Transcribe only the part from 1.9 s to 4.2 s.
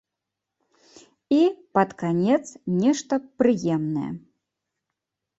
канец, нешта прыемнае.